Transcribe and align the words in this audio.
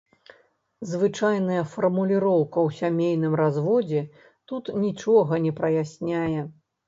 Звычайная 0.91 1.63
фармуліроўка 1.73 2.57
ў 2.67 2.79
сямейным 2.79 3.33
разводзе 3.41 4.01
тут 4.53 4.73
нічога 4.87 5.33
не 5.47 5.53
праясняе. 5.63 6.39